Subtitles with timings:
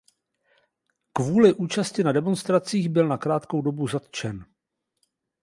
[1.13, 4.45] Kvůli účasti na demonstracích byl na krátkou dobu zatčen.